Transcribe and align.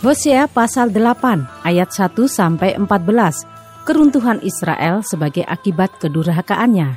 Hosea 0.00 0.48
pasal 0.48 0.96
8 0.96 1.60
ayat 1.60 1.92
1 1.92 2.16
sampai 2.24 2.72
14. 2.72 3.84
Keruntuhan 3.84 4.40
Israel 4.40 5.04
sebagai 5.04 5.44
akibat 5.44 5.92
kedurhakaannya. 6.00 6.96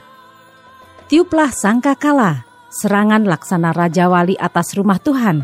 Tiuplah 1.12 1.52
sangkakala, 1.52 2.48
serangan 2.72 3.28
laksana 3.28 3.76
Raja 3.76 4.08
Wali 4.08 4.40
atas 4.40 4.72
rumah 4.80 5.04
Tuhan. 5.04 5.44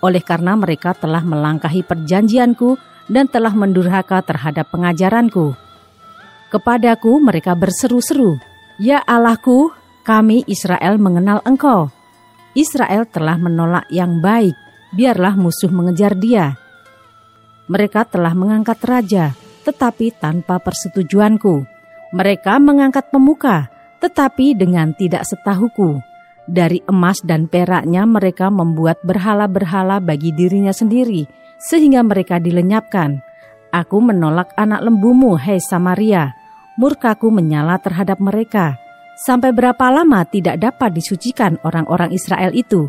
Oleh 0.00 0.24
karena 0.24 0.56
mereka 0.56 0.96
telah 0.96 1.20
melangkahi 1.20 1.84
perjanjianku 1.84 2.80
dan 3.12 3.28
telah 3.28 3.52
mendurhaka 3.52 4.24
terhadap 4.24 4.72
pengajaranku. 4.72 5.52
Kepadaku 6.48 7.20
mereka 7.20 7.52
berseru-seru, 7.52 8.40
Ya 8.80 9.04
Allahku, 9.04 9.68
kami 10.00 10.48
Israel 10.48 10.96
mengenal 10.96 11.44
Engkau. 11.44 11.92
Israel 12.56 13.04
telah 13.04 13.36
menolak 13.36 13.84
yang 13.92 14.24
baik, 14.24 14.56
biarlah 14.96 15.36
musuh 15.36 15.68
mengejar 15.68 16.16
dia 16.16 16.56
mereka 17.66 18.06
telah 18.06 18.30
mengangkat 18.30 18.78
raja, 18.86 19.34
tetapi 19.66 20.14
tanpa 20.14 20.62
persetujuanku. 20.62 21.66
Mereka 22.14 22.62
mengangkat 22.62 23.10
pemuka, 23.10 23.66
tetapi 23.98 24.54
dengan 24.54 24.94
tidak 24.94 25.26
setahuku. 25.26 25.98
Dari 26.46 26.78
emas 26.86 27.18
dan 27.26 27.50
peraknya 27.50 28.06
mereka 28.06 28.54
membuat 28.54 29.02
berhala-berhala 29.02 29.98
bagi 29.98 30.30
dirinya 30.30 30.70
sendiri, 30.70 31.26
sehingga 31.58 32.06
mereka 32.06 32.38
dilenyapkan. 32.38 33.18
Aku 33.74 33.98
menolak 33.98 34.54
anak 34.54 34.86
lembumu, 34.86 35.34
hei 35.34 35.58
Samaria. 35.58 36.38
Murkaku 36.78 37.34
menyala 37.34 37.82
terhadap 37.82 38.22
mereka. 38.22 38.78
Sampai 39.18 39.50
berapa 39.50 39.90
lama 39.90 40.22
tidak 40.22 40.62
dapat 40.62 40.94
disucikan 40.94 41.58
orang-orang 41.66 42.14
Israel 42.14 42.54
itu? 42.54 42.86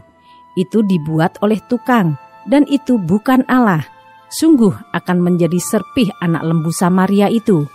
Itu 0.53 0.85
dibuat 0.85 1.41
oleh 1.41 1.57
tukang, 1.65 2.13
dan 2.45 2.61
itu 2.69 3.01
bukan 3.01 3.41
Allah 3.49 3.96
sungguh 4.27 4.91
akan 4.91 5.17
menjadi 5.23 5.59
serpih 5.59 6.11
anak 6.19 6.43
lembu 6.43 6.71
Samaria 6.71 7.31
itu. 7.31 7.67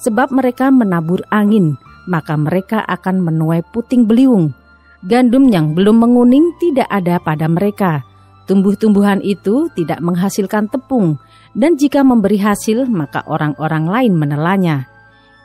Sebab 0.00 0.32
mereka 0.32 0.72
menabur 0.72 1.20
angin, 1.28 1.76
maka 2.08 2.32
mereka 2.34 2.80
akan 2.88 3.20
menuai 3.20 3.60
puting 3.68 4.08
beliung. 4.08 4.56
Gandum 5.04 5.48
yang 5.48 5.72
belum 5.76 6.00
menguning 6.00 6.56
tidak 6.60 6.88
ada 6.88 7.20
pada 7.20 7.48
mereka. 7.48 8.04
Tumbuh-tumbuhan 8.48 9.20
itu 9.20 9.68
tidak 9.76 10.00
menghasilkan 10.00 10.72
tepung, 10.72 11.20
dan 11.52 11.76
jika 11.76 12.00
memberi 12.00 12.40
hasil, 12.40 12.88
maka 12.88 13.22
orang-orang 13.28 13.86
lain 13.86 14.12
menelannya. 14.16 14.88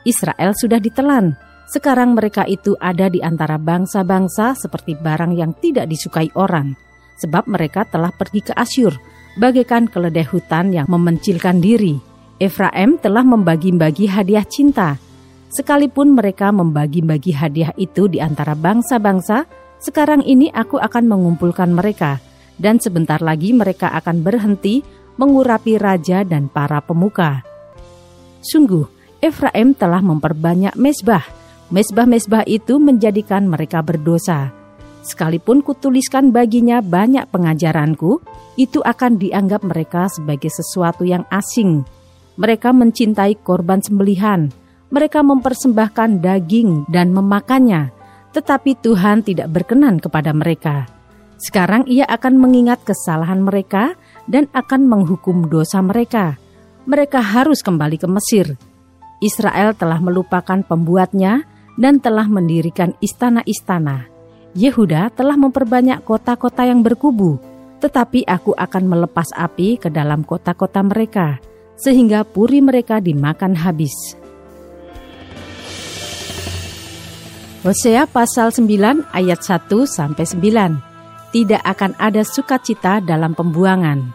Israel 0.08 0.56
sudah 0.56 0.80
ditelan. 0.80 1.36
Sekarang 1.66 2.14
mereka 2.14 2.46
itu 2.46 2.78
ada 2.78 3.10
di 3.10 3.18
antara 3.18 3.58
bangsa-bangsa 3.58 4.54
seperti 4.54 4.94
barang 4.94 5.34
yang 5.34 5.50
tidak 5.58 5.90
disukai 5.90 6.30
orang, 6.38 6.78
sebab 7.18 7.50
mereka 7.50 7.82
telah 7.90 8.14
pergi 8.14 8.40
ke 8.46 8.52
Asyur 8.54 8.94
bagaikan 9.36 9.86
keledai 9.86 10.26
hutan 10.26 10.72
yang 10.72 10.88
memencilkan 10.88 11.60
diri. 11.60 12.00
Efraim 12.36 13.00
telah 13.00 13.24
membagi-bagi 13.24 14.08
hadiah 14.08 14.44
cinta. 14.44 15.00
Sekalipun 15.48 16.12
mereka 16.12 16.52
membagi-bagi 16.52 17.32
hadiah 17.32 17.72
itu 17.80 18.10
di 18.10 18.20
antara 18.20 18.52
bangsa-bangsa, 18.52 19.48
sekarang 19.80 20.20
ini 20.26 20.52
aku 20.52 20.76
akan 20.76 21.08
mengumpulkan 21.08 21.72
mereka, 21.72 22.20
dan 22.60 22.76
sebentar 22.76 23.22
lagi 23.24 23.56
mereka 23.56 23.92
akan 23.96 24.20
berhenti 24.20 24.84
mengurapi 25.16 25.80
raja 25.80 26.26
dan 26.26 26.52
para 26.52 26.84
pemuka. 26.84 27.40
Sungguh, 28.44 28.84
Efraim 29.24 29.72
telah 29.72 30.04
memperbanyak 30.04 30.76
mesbah. 30.76 31.24
Mesbah-mesbah 31.72 32.44
itu 32.46 32.76
menjadikan 32.76 33.48
mereka 33.48 33.80
berdosa 33.80 34.65
Sekalipun 35.06 35.62
kutuliskan 35.62 36.34
baginya 36.34 36.82
banyak 36.82 37.30
pengajaranku, 37.30 38.18
itu 38.58 38.82
akan 38.82 39.22
dianggap 39.22 39.62
mereka 39.62 40.10
sebagai 40.10 40.50
sesuatu 40.50 41.06
yang 41.06 41.22
asing. 41.30 41.86
Mereka 42.34 42.74
mencintai 42.74 43.38
korban 43.38 43.78
sembelihan, 43.78 44.50
mereka 44.90 45.22
mempersembahkan 45.22 46.18
daging 46.18 46.90
dan 46.90 47.14
memakannya, 47.14 47.94
tetapi 48.34 48.82
Tuhan 48.82 49.22
tidak 49.22 49.46
berkenan 49.54 50.02
kepada 50.02 50.34
mereka. 50.34 50.90
Sekarang 51.38 51.86
ia 51.86 52.02
akan 52.10 52.42
mengingat 52.42 52.82
kesalahan 52.82 53.46
mereka 53.46 53.94
dan 54.26 54.50
akan 54.50 54.90
menghukum 54.90 55.46
dosa 55.46 55.78
mereka. 55.86 56.34
Mereka 56.90 57.22
harus 57.22 57.62
kembali 57.62 57.94
ke 57.94 58.10
Mesir. 58.10 58.58
Israel 59.22 59.70
telah 59.78 60.02
melupakan 60.02 60.66
pembuatnya 60.66 61.46
dan 61.78 62.02
telah 62.02 62.26
mendirikan 62.26 62.98
istana-istana 62.98 64.15
Yehuda 64.56 65.12
telah 65.12 65.36
memperbanyak 65.36 66.00
kota-kota 66.00 66.64
yang 66.64 66.80
berkubu, 66.80 67.36
tetapi 67.76 68.24
aku 68.24 68.56
akan 68.56 68.88
melepas 68.88 69.28
api 69.36 69.76
ke 69.76 69.92
dalam 69.92 70.24
kota-kota 70.24 70.80
mereka, 70.80 71.36
sehingga 71.76 72.24
puri 72.24 72.64
mereka 72.64 72.96
dimakan 72.96 73.52
habis. 73.52 73.92
Hosea 77.60 78.08
pasal 78.08 78.48
9 78.48 79.04
ayat 79.12 79.44
1 79.44 79.68
sampai 79.84 80.24
9. 80.24 81.36
Tidak 81.36 81.60
akan 81.60 81.92
ada 82.00 82.24
sukacita 82.24 83.04
dalam 83.04 83.36
pembuangan. 83.36 84.08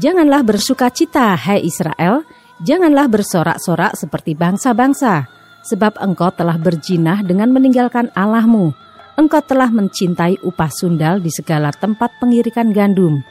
Janganlah 0.00 0.48
bersukacita, 0.48 1.36
hai 1.36 1.60
Israel, 1.60 2.24
janganlah 2.64 3.04
bersorak-sorak 3.12 4.00
seperti 4.00 4.32
bangsa-bangsa, 4.32 5.28
sebab 5.60 6.00
engkau 6.00 6.32
telah 6.32 6.56
berjinah 6.56 7.20
dengan 7.20 7.52
meninggalkan 7.52 8.08
Allahmu, 8.16 8.85
engkau 9.16 9.40
telah 9.42 9.72
mencintai 9.72 10.40
upah 10.44 10.70
sundal 10.70 11.18
di 11.18 11.32
segala 11.32 11.72
tempat 11.72 12.20
pengirikan 12.20 12.70
gandum. 12.70 13.24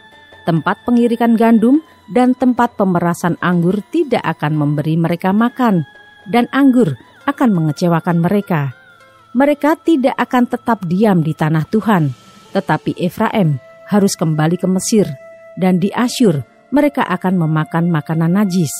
Tempat 0.46 0.85
pengirikan 0.85 1.34
gandum 1.34 1.81
dan 2.09 2.38
tempat 2.38 2.78
pemerasan 2.78 3.38
anggur 3.41 3.81
tidak 3.90 4.22
akan 4.22 4.53
memberi 4.57 4.94
mereka 4.97 5.34
makan, 5.34 5.85
dan 6.29 6.46
anggur 6.53 6.97
akan 7.25 7.50
mengecewakan 7.53 8.22
mereka. 8.22 8.73
Mereka 9.34 9.81
tidak 9.81 10.13
akan 10.18 10.46
tetap 10.46 10.85
diam 10.85 11.25
di 11.25 11.34
tanah 11.34 11.66
Tuhan, 11.69 12.13
tetapi 12.53 12.94
Efraim 13.02 13.57
harus 13.90 14.13
kembali 14.13 14.57
ke 14.62 14.67
Mesir, 14.69 15.09
dan 15.57 15.81
di 15.81 15.90
Asyur 15.94 16.46
mereka 16.69 17.06
akan 17.09 17.41
memakan 17.41 17.90
makanan 17.90 18.38
najis. 18.38 18.72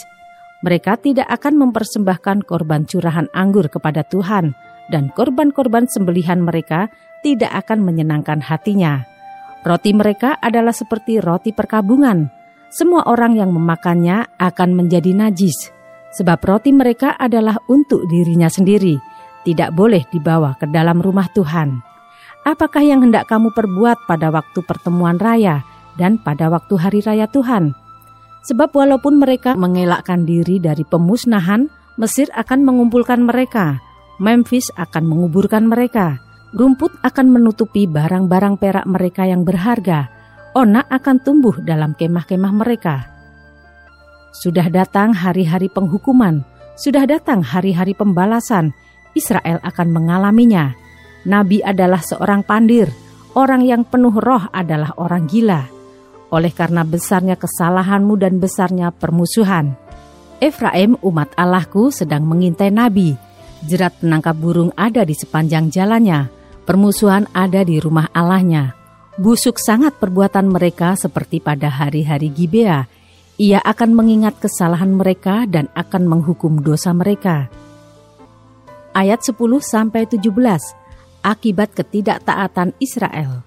Mereka 0.62 0.98
tidak 1.02 1.30
akan 1.30 1.62
mempersembahkan 1.62 2.46
korban 2.48 2.90
curahan 2.90 3.30
anggur 3.36 3.70
kepada 3.70 4.02
Tuhan, 4.08 4.56
dan 4.90 5.10
korban-korban 5.14 5.90
sembelihan 5.90 6.42
mereka 6.42 6.90
tidak 7.26 7.66
akan 7.66 7.82
menyenangkan 7.82 8.42
hatinya. 8.42 9.06
Roti 9.66 9.98
mereka 9.98 10.38
adalah 10.38 10.74
seperti 10.74 11.18
roti 11.18 11.50
perkabungan. 11.50 12.30
Semua 12.70 13.08
orang 13.10 13.34
yang 13.34 13.50
memakannya 13.50 14.38
akan 14.38 14.70
menjadi 14.78 15.16
najis, 15.16 15.74
sebab 16.14 16.38
roti 16.46 16.70
mereka 16.70 17.18
adalah 17.18 17.58
untuk 17.66 18.06
dirinya 18.06 18.46
sendiri, 18.52 19.00
tidak 19.42 19.74
boleh 19.74 20.06
dibawa 20.14 20.54
ke 20.60 20.70
dalam 20.70 21.02
rumah 21.02 21.26
Tuhan. 21.34 21.82
Apakah 22.46 22.86
yang 22.86 23.02
hendak 23.02 23.26
kamu 23.26 23.50
perbuat 23.58 24.06
pada 24.06 24.30
waktu 24.30 24.62
pertemuan 24.62 25.18
raya 25.18 25.66
dan 25.98 26.22
pada 26.22 26.54
waktu 26.54 26.78
hari 26.78 27.02
raya 27.02 27.26
Tuhan? 27.26 27.74
Sebab 28.46 28.70
walaupun 28.70 29.18
mereka 29.18 29.58
mengelakkan 29.58 30.30
diri 30.30 30.62
dari 30.62 30.86
pemusnahan, 30.86 31.66
Mesir 31.96 32.28
akan 32.36 32.68
mengumpulkan 32.68 33.24
mereka 33.24 33.80
Memphis 34.16 34.72
akan 34.80 35.04
menguburkan 35.04 35.68
mereka. 35.68 36.24
Rumput 36.56 36.96
akan 37.04 37.36
menutupi 37.36 37.84
barang-barang 37.84 38.56
perak 38.56 38.88
mereka 38.88 39.28
yang 39.28 39.44
berharga. 39.44 40.08
Onak 40.56 40.88
akan 40.88 41.20
tumbuh 41.20 41.60
dalam 41.60 41.92
kemah-kemah 42.00 42.54
mereka. 42.56 43.12
Sudah 44.32 44.72
datang 44.72 45.12
hari-hari 45.12 45.68
penghukuman, 45.68 46.48
sudah 46.80 47.04
datang 47.04 47.44
hari-hari 47.44 47.92
pembalasan. 47.92 48.72
Israel 49.16 49.60
akan 49.64 49.88
mengalaminya. 49.92 50.72
Nabi 51.28 51.60
adalah 51.60 52.00
seorang 52.00 52.48
pandir, 52.48 52.88
orang 53.36 53.68
yang 53.68 53.84
penuh 53.84 54.16
roh 54.16 54.48
adalah 54.56 54.96
orang 54.96 55.28
gila. 55.28 55.68
Oleh 56.32 56.56
karena 56.56 56.88
besarnya 56.88 57.36
kesalahanmu 57.36 58.16
dan 58.16 58.40
besarnya 58.40 58.96
permusuhan, 58.96 59.76
Efraim 60.40 61.00
umat 61.04 61.32
Allahku 61.36 61.92
sedang 61.92 62.28
mengintai 62.28 62.72
nabi 62.72 63.16
Jerat 63.66 63.98
penangkap 63.98 64.38
burung 64.38 64.70
ada 64.78 65.02
di 65.02 65.18
sepanjang 65.18 65.74
jalannya, 65.74 66.30
permusuhan 66.70 67.26
ada 67.34 67.66
di 67.66 67.82
rumah 67.82 68.06
Allahnya. 68.14 68.78
Busuk 69.18 69.58
sangat 69.58 69.98
perbuatan 69.98 70.54
mereka 70.54 70.94
seperti 70.94 71.42
pada 71.42 71.74
hari-hari 71.74 72.30
Gibea. 72.30 72.86
Ia 73.42 73.60
akan 73.66 73.98
mengingat 73.98 74.38
kesalahan 74.38 74.94
mereka 74.94 75.50
dan 75.50 75.66
akan 75.74 76.06
menghukum 76.06 76.62
dosa 76.62 76.94
mereka. 76.94 77.50
Ayat 78.94 79.26
10 79.26 79.34
sampai 79.60 80.06
17. 80.06 80.30
Akibat 81.26 81.74
ketidaktaatan 81.74 82.78
Israel. 82.78 83.42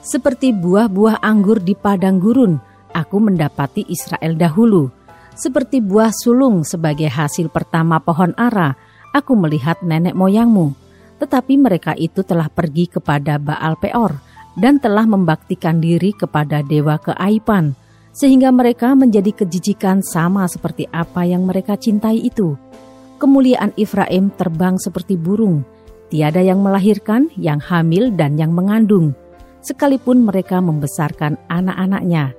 Seperti 0.00 0.56
buah-buah 0.56 1.20
anggur 1.20 1.60
di 1.60 1.76
padang 1.76 2.16
gurun, 2.16 2.56
aku 2.96 3.20
mendapati 3.20 3.84
Israel 3.84 4.32
dahulu. 4.32 4.88
Seperti 5.36 5.84
buah 5.84 6.14
sulung 6.14 6.64
sebagai 6.64 7.10
hasil 7.10 7.50
pertama 7.50 7.98
pohon 7.98 8.32
ara, 8.38 8.74
aku 9.14 9.38
melihat 9.38 9.78
nenek 9.86 10.18
moyangmu. 10.18 10.74
Tetapi 11.22 11.54
mereka 11.54 11.94
itu 11.94 12.26
telah 12.26 12.50
pergi 12.50 12.90
kepada 12.90 13.38
Baal 13.38 13.78
Peor 13.78 14.18
dan 14.58 14.82
telah 14.82 15.06
membaktikan 15.06 15.78
diri 15.78 16.10
kepada 16.10 16.60
dewa 16.66 16.98
keaipan 16.98 17.78
sehingga 18.14 18.54
mereka 18.54 18.94
menjadi 18.94 19.34
kejijikan 19.34 19.98
sama 20.02 20.46
seperti 20.46 20.86
apa 20.94 21.26
yang 21.26 21.46
mereka 21.46 21.74
cintai 21.74 22.22
itu. 22.22 22.54
Kemuliaan 23.18 23.74
Efraim 23.74 24.30
terbang 24.30 24.78
seperti 24.78 25.18
burung, 25.18 25.66
tiada 26.10 26.38
yang 26.38 26.62
melahirkan, 26.62 27.26
yang 27.34 27.58
hamil, 27.58 28.14
dan 28.14 28.38
yang 28.38 28.54
mengandung. 28.54 29.18
Sekalipun 29.66 30.22
mereka 30.22 30.62
membesarkan 30.62 31.40
anak-anaknya, 31.50 32.36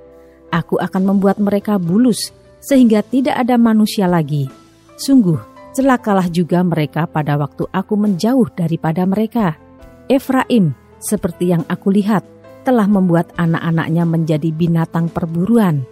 aku 0.48 0.80
akan 0.80 1.02
membuat 1.04 1.36
mereka 1.36 1.76
bulus, 1.76 2.32
sehingga 2.64 3.04
tidak 3.04 3.36
ada 3.36 3.60
manusia 3.60 4.08
lagi. 4.08 4.48
Sungguh, 4.96 5.55
celakalah 5.76 6.32
juga 6.32 6.64
mereka 6.64 7.04
pada 7.04 7.36
waktu 7.36 7.68
aku 7.68 8.00
menjauh 8.00 8.48
daripada 8.56 9.04
mereka. 9.04 9.60
Efraim, 10.08 10.72
seperti 10.96 11.52
yang 11.52 11.68
aku 11.68 11.92
lihat, 11.92 12.24
telah 12.64 12.88
membuat 12.88 13.36
anak-anaknya 13.36 14.08
menjadi 14.08 14.48
binatang 14.56 15.12
perburuan. 15.12 15.84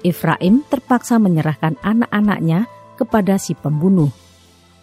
Efraim 0.00 0.64
terpaksa 0.72 1.20
menyerahkan 1.20 1.76
anak-anaknya 1.84 2.64
kepada 2.96 3.36
si 3.36 3.52
pembunuh. 3.52 4.08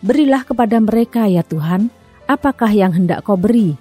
Berilah 0.05 0.45
kepada 0.45 0.77
mereka 0.77 1.25
ya 1.25 1.41
Tuhan, 1.41 1.89
apakah 2.29 2.69
yang 2.69 2.94
hendak 2.94 3.25
kau 3.25 3.39
beri? 3.39 3.73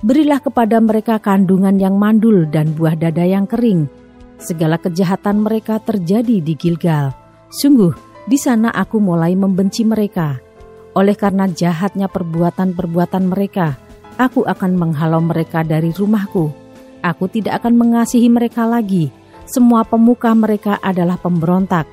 Berilah 0.00 0.40
kepada 0.40 0.78
mereka 0.80 1.20
kandungan 1.20 1.76
yang 1.76 1.98
mandul 1.98 2.48
dan 2.48 2.72
buah 2.72 2.96
dada 2.96 3.26
yang 3.26 3.44
kering. 3.44 3.90
Segala 4.38 4.78
kejahatan 4.78 5.42
mereka 5.42 5.82
terjadi 5.82 6.38
di 6.38 6.54
Gilgal. 6.54 7.10
Sungguh, 7.50 8.07
di 8.28 8.36
sana 8.36 8.68
aku 8.68 9.00
mulai 9.00 9.32
membenci 9.32 9.88
mereka. 9.88 10.36
Oleh 10.92 11.16
karena 11.16 11.48
jahatnya 11.48 12.12
perbuatan-perbuatan 12.12 13.32
mereka, 13.32 13.80
aku 14.20 14.44
akan 14.44 14.76
menghalau 14.76 15.24
mereka 15.24 15.64
dari 15.64 15.88
rumahku 15.96 16.68
Aku 16.98 17.30
tidak 17.30 17.62
akan 17.62 17.78
mengasihi 17.78 18.26
mereka 18.26 18.66
lagi. 18.66 19.14
Semua 19.46 19.86
pemuka 19.86 20.34
mereka 20.34 20.76
adalah 20.82 21.16
pemberontak. 21.16 21.86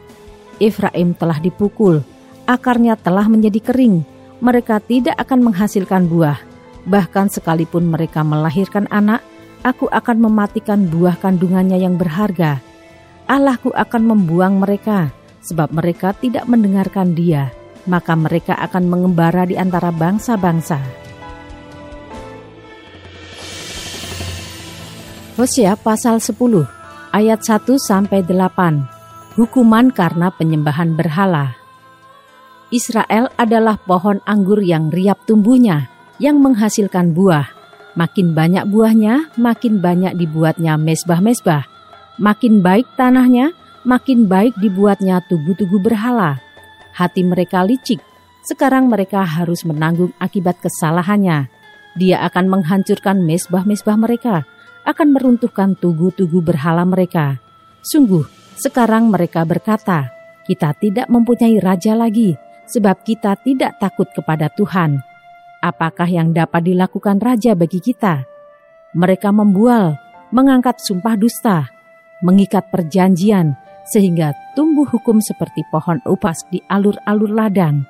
Efraim 0.57 1.13
telah 1.13 1.37
dipukul, 1.37 2.01
akarnya 2.49 2.97
telah 2.97 3.29
menjadi 3.29 3.61
kering. 3.61 4.01
Mereka 4.41 4.81
tidak 4.83 5.15
akan 5.21 5.51
menghasilkan 5.51 6.09
buah. 6.09 6.41
Bahkan 6.89 7.31
sekalipun 7.31 7.87
mereka 7.87 8.25
melahirkan 8.25 8.89
anak, 8.89 9.21
aku 9.61 9.87
akan 9.87 10.25
mematikan 10.25 10.89
buah 10.89 11.17
kandungannya 11.21 11.79
yang 11.79 11.95
berharga. 11.95 12.59
Allahku 13.25 13.73
akan 13.73 14.03
membuang 14.05 14.61
mereka, 14.61 15.09
sebab 15.45 15.69
mereka 15.69 16.17
tidak 16.17 16.49
mendengarkan 16.49 17.13
dia. 17.13 17.53
Maka 17.85 18.17
mereka 18.17 18.57
akan 18.57 18.89
mengembara 18.89 19.45
di 19.45 19.53
antara 19.53 19.93
bangsa-bangsa. 19.93 21.05
Hosea 25.37 25.77
pasal 25.77 26.17
10 26.17 26.33
ayat 27.13 27.39
1 27.43 27.77
sampai 27.77 28.25
8. 28.25 29.37
Hukuman 29.37 29.91
karena 29.91 30.31
penyembahan 30.31 30.95
berhala. 30.95 31.59
Israel 32.71 33.29
adalah 33.35 33.77
pohon 33.77 34.23
anggur 34.25 34.63
yang 34.63 34.89
riap 34.89 35.27
tumbuhnya, 35.27 35.91
yang 36.17 36.39
menghasilkan 36.39 37.13
buah. 37.13 37.51
Makin 37.95 38.35
banyak 38.35 38.67
buahnya, 38.67 39.35
makin 39.39 39.79
banyak 39.79 40.15
dibuatnya 40.19 40.75
mesbah-mesbah. 40.75 41.67
Makin 42.19 42.63
baik 42.63 42.87
tanahnya, 42.95 43.51
makin 43.85 44.25
baik 44.25 44.57
dibuatnya 44.59 45.21
tugu-tugu 45.29 45.77
berhala. 45.79 46.41
Hati 46.91 47.21
mereka 47.21 47.61
licik, 47.61 48.01
sekarang 48.45 48.89
mereka 48.89 49.21
harus 49.25 49.63
menanggung 49.65 50.11
akibat 50.19 50.59
kesalahannya. 50.59 51.47
Dia 51.95 52.25
akan 52.27 52.51
menghancurkan 52.51 53.23
mesbah-mesbah 53.23 53.95
mereka 53.95 54.43
akan 54.85 55.17
meruntuhkan 55.17 55.73
tugu-tugu 55.73 56.45
berhala 56.45 56.85
mereka. 56.85 57.41
Sungguh, 57.81 58.25
sekarang 58.55 59.09
mereka 59.09 59.41
berkata, 59.43 60.13
"Kita 60.45 60.77
tidak 60.77 61.09
mempunyai 61.09 61.57
raja 61.57 61.97
lagi, 61.97 62.37
sebab 62.69 63.01
kita 63.01 63.33
tidak 63.41 63.81
takut 63.81 64.05
kepada 64.13 64.47
Tuhan." 64.53 65.01
Apakah 65.65 66.05
yang 66.05 66.29
dapat 66.29 66.69
dilakukan 66.69 67.17
raja 67.17 67.57
bagi 67.57 67.81
kita? 67.81 68.29
Mereka 68.93 69.33
membual, 69.33 69.97
mengangkat 70.29 70.77
sumpah 70.77 71.17
dusta, 71.17 71.73
mengikat 72.21 72.69
perjanjian, 72.69 73.57
sehingga 73.89 74.33
tumbuh 74.57 74.85
hukum 74.89 75.21
seperti 75.21 75.61
pohon 75.69 76.01
upas 76.09 76.45
di 76.49 76.61
alur-alur 76.69 77.29
ladang. 77.29 77.85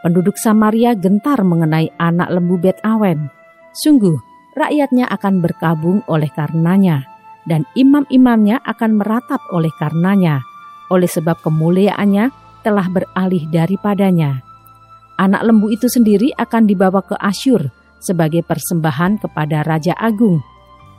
Penduduk 0.00 0.36
Samaria 0.40 0.96
gentar 0.96 1.44
mengenai 1.44 1.92
anak 2.00 2.32
lembu 2.32 2.56
Bet 2.56 2.80
Awen. 2.80 3.28
Sungguh, 3.76 4.16
rakyatnya 4.56 5.08
akan 5.12 5.44
berkabung 5.44 6.00
oleh 6.08 6.28
karenanya, 6.32 7.04
dan 7.44 7.68
imam-imamnya 7.76 8.64
akan 8.64 8.96
meratap 8.96 9.40
oleh 9.52 9.70
karenanya, 9.76 10.40
oleh 10.88 11.08
sebab 11.08 11.40
kemuliaannya 11.44 12.32
telah 12.64 12.86
beralih 12.88 13.44
daripadanya. 13.52 14.40
Anak 15.20 15.44
lembu 15.44 15.68
itu 15.68 15.84
sendiri 15.84 16.32
akan 16.36 16.64
dibawa 16.64 17.04
ke 17.04 17.12
Asyur 17.20 17.68
sebagai 18.00 18.40
persembahan 18.40 19.20
kepada 19.20 19.60
Raja 19.60 19.92
Agung. 20.00 20.40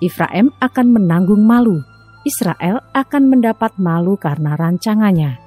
Ifraim 0.01 0.53
akan 0.61 0.87
menanggung 0.93 1.41
malu, 1.41 1.81
Israel 2.23 2.81
akan 2.93 3.23
mendapat 3.29 3.75
malu 3.81 4.17
karena 4.17 4.53
rancangannya. 4.57 5.37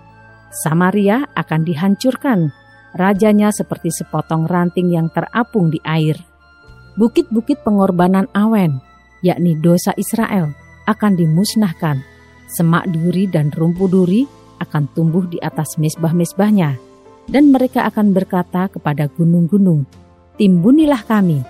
Samaria 0.50 1.26
akan 1.35 1.67
dihancurkan, 1.67 2.50
rajanya 2.94 3.50
seperti 3.50 3.91
sepotong 3.91 4.47
ranting 4.47 4.91
yang 4.91 5.11
terapung 5.11 5.71
di 5.71 5.82
air 5.82 6.19
bukit-bukit 6.94 7.63
pengorbanan 7.67 8.31
Awen, 8.32 8.79
yakni 9.20 9.58
dosa 9.58 9.91
Israel, 9.99 10.55
akan 10.87 11.19
dimusnahkan. 11.19 12.03
Semak 12.46 12.87
duri 12.93 13.27
dan 13.27 13.51
rumpu 13.51 13.91
duri 13.91 14.29
akan 14.63 14.87
tumbuh 14.94 15.27
di 15.27 15.43
atas 15.43 15.75
mesbah-mesbahnya, 15.81 16.79
dan 17.27 17.51
mereka 17.51 17.89
akan 17.89 18.15
berkata 18.15 18.70
kepada 18.70 19.10
gunung-gunung, 19.10 19.89
Timbunilah 20.34 21.03
kami, 21.06 21.43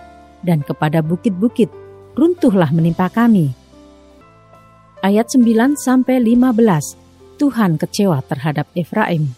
dan 0.44 0.60
kepada 0.60 1.00
bukit-bukit, 1.00 1.72
runtuhlah 2.16 2.68
menimpa 2.72 3.08
kami. 3.08 3.52
Ayat 5.04 5.28
9 5.36 5.76
sampai 5.76 6.16
15. 6.16 7.36
Tuhan 7.36 7.76
kecewa 7.76 8.24
terhadap 8.24 8.72
Efraim. 8.72 9.36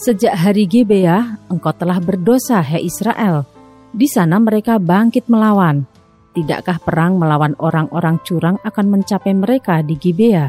Sejak 0.00 0.32
hari 0.32 0.64
Gibea, 0.64 1.36
engkau 1.52 1.76
telah 1.76 2.00
berdosa, 2.00 2.64
hai 2.64 2.80
Israel, 2.80 3.44
di 3.92 4.08
sana 4.08 4.40
mereka 4.40 4.80
bangkit 4.80 5.28
melawan. 5.28 5.84
Tidakkah 6.32 6.80
perang 6.80 7.20
melawan 7.20 7.52
orang-orang 7.60 8.16
curang 8.24 8.56
akan 8.64 8.96
mencapai 8.96 9.36
mereka 9.36 9.84
di 9.84 9.92
Gibea? 9.92 10.48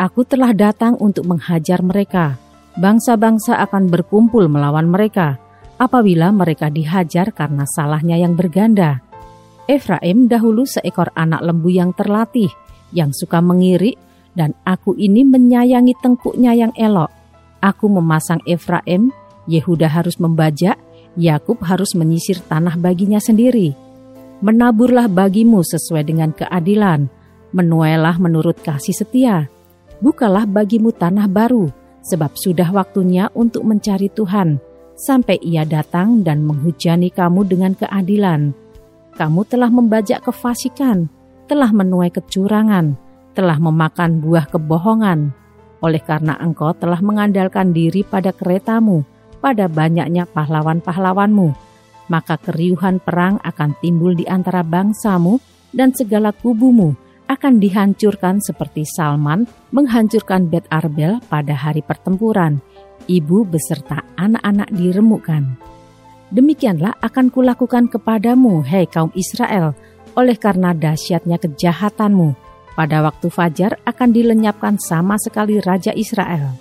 Aku 0.00 0.24
telah 0.24 0.56
datang 0.56 0.96
untuk 0.96 1.28
menghajar 1.28 1.84
mereka. 1.84 2.40
Bangsa-bangsa 2.80 3.60
akan 3.68 3.92
berkumpul 3.92 4.48
melawan 4.48 4.88
mereka 4.88 5.36
apabila 5.76 6.32
mereka 6.32 6.72
dihajar 6.72 7.36
karena 7.36 7.68
salahnya 7.68 8.16
yang 8.16 8.32
berganda. 8.32 9.04
Efraim 9.68 10.24
dahulu 10.24 10.64
seekor 10.64 11.12
anak 11.12 11.44
lembu 11.44 11.68
yang 11.68 11.92
terlatih, 11.92 12.48
yang 12.90 13.14
suka 13.14 13.38
mengirik, 13.42 13.96
dan 14.34 14.54
aku 14.62 14.94
ini 14.94 15.26
menyayangi 15.26 15.94
tengkuknya 15.98 16.54
yang 16.54 16.72
elok. 16.78 17.10
Aku 17.60 17.90
memasang 17.92 18.40
Efraim, 18.48 19.12
Yehuda 19.50 19.90
harus 19.90 20.16
membajak, 20.16 20.78
Yakub 21.18 21.58
harus 21.66 21.92
menyisir 21.98 22.38
tanah 22.46 22.78
baginya 22.78 23.18
sendiri. 23.18 23.74
Menaburlah 24.40 25.10
bagimu 25.10 25.60
sesuai 25.60 26.06
dengan 26.06 26.32
keadilan, 26.32 27.10
menuailah 27.52 28.16
menurut 28.16 28.56
kasih 28.62 28.96
setia. 28.96 29.50
Bukalah 30.00 30.48
bagimu 30.48 30.96
tanah 30.96 31.28
baru, 31.28 31.68
sebab 32.00 32.32
sudah 32.32 32.72
waktunya 32.72 33.28
untuk 33.36 33.68
mencari 33.68 34.08
Tuhan, 34.08 34.56
sampai 34.96 35.36
ia 35.44 35.68
datang 35.68 36.24
dan 36.24 36.40
menghujani 36.40 37.12
kamu 37.12 37.44
dengan 37.44 37.76
keadilan. 37.76 38.56
Kamu 39.20 39.44
telah 39.44 39.68
membajak 39.68 40.24
kefasikan, 40.24 41.12
telah 41.50 41.74
menuai 41.74 42.14
kecurangan, 42.14 42.94
telah 43.34 43.58
memakan 43.58 44.22
buah 44.22 44.46
kebohongan. 44.46 45.34
Oleh 45.82 45.98
karena 45.98 46.38
engkau 46.38 46.70
telah 46.78 47.02
mengandalkan 47.02 47.74
diri 47.74 48.06
pada 48.06 48.30
keretamu, 48.30 49.02
pada 49.42 49.66
banyaknya 49.66 50.30
pahlawan-pahlawanmu, 50.30 51.50
maka 52.06 52.38
keriuhan 52.38 53.02
perang 53.02 53.42
akan 53.42 53.74
timbul 53.82 54.14
di 54.14 54.30
antara 54.30 54.62
bangsamu 54.62 55.42
dan 55.74 55.90
segala 55.90 56.30
kubumu 56.30 56.94
akan 57.26 57.62
dihancurkan 57.62 58.38
seperti 58.42 58.86
Salman 58.86 59.46
menghancurkan 59.74 60.50
Bet 60.50 60.66
Arbel 60.70 61.18
pada 61.26 61.54
hari 61.54 61.82
pertempuran. 61.82 62.62
Ibu 63.10 63.46
beserta 63.46 64.06
anak-anak 64.18 64.70
diremukkan. 64.70 65.42
Demikianlah 66.30 66.94
akan 67.02 67.26
kulakukan 67.30 67.90
kepadamu, 67.90 68.62
hei 68.62 68.86
kaum 68.86 69.10
Israel, 69.18 69.74
oleh 70.20 70.36
karena 70.36 70.76
dahsyatnya 70.76 71.40
kejahatanmu. 71.40 72.36
Pada 72.76 73.02
waktu 73.02 73.28
fajar 73.28 73.76
akan 73.82 74.08
dilenyapkan 74.14 74.78
sama 74.78 75.16
sekali 75.20 75.58
Raja 75.60 75.90
Israel. 75.92 76.54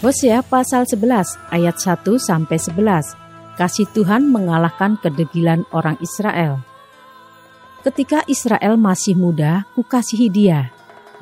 Hosea 0.00 0.40
pasal 0.46 0.86
11 0.86 1.36
ayat 1.50 1.76
1 1.82 2.16
sampai 2.22 2.58
11. 2.62 3.58
Kasih 3.58 3.88
Tuhan 3.90 4.28
mengalahkan 4.28 5.00
kedegilan 5.02 5.66
orang 5.72 5.96
Israel. 5.98 6.62
Ketika 7.82 8.22
Israel 8.28 8.76
masih 8.76 9.14
muda, 9.16 9.64
kukasihi 9.78 10.28
dia, 10.28 10.74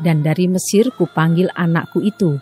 dan 0.02 0.24
dari 0.24 0.50
Mesir 0.50 0.90
kupanggil 0.96 1.52
anakku 1.54 2.02
itu. 2.02 2.40